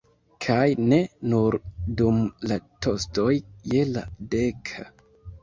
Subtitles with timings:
[0.43, 0.61] Kaj
[0.93, 0.97] ne
[1.33, 1.57] nur
[1.99, 2.17] dum
[2.53, 2.57] la
[2.87, 3.29] tostoj
[3.75, 4.89] je la deka.